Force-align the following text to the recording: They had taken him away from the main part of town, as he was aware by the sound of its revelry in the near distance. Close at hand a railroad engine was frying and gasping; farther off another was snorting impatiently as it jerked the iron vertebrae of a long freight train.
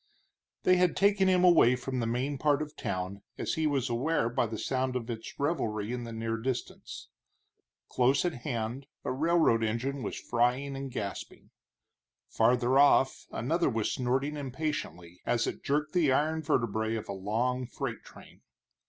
They 0.63 0.77
had 0.77 0.97
taken 0.97 1.27
him 1.27 1.43
away 1.43 1.75
from 1.75 1.99
the 1.99 2.07
main 2.07 2.39
part 2.39 2.63
of 2.63 2.75
town, 2.75 3.21
as 3.37 3.53
he 3.53 3.67
was 3.67 3.87
aware 3.87 4.29
by 4.29 4.47
the 4.47 4.57
sound 4.57 4.95
of 4.95 5.11
its 5.11 5.39
revelry 5.39 5.93
in 5.93 6.05
the 6.05 6.11
near 6.11 6.37
distance. 6.37 7.09
Close 7.87 8.25
at 8.25 8.33
hand 8.41 8.87
a 9.05 9.11
railroad 9.11 9.63
engine 9.63 10.01
was 10.01 10.15
frying 10.19 10.75
and 10.75 10.89
gasping; 10.91 11.51
farther 12.27 12.79
off 12.79 13.27
another 13.31 13.69
was 13.69 13.91
snorting 13.91 14.37
impatiently 14.37 15.21
as 15.23 15.45
it 15.45 15.63
jerked 15.63 15.93
the 15.93 16.11
iron 16.11 16.41
vertebrae 16.41 16.95
of 16.95 17.07
a 17.07 17.13
long 17.13 17.67
freight 17.67 18.03
train. 18.03 18.41